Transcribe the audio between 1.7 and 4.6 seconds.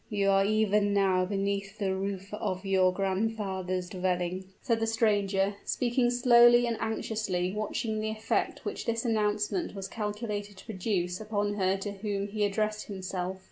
the roof of your grandfather's dwelling,"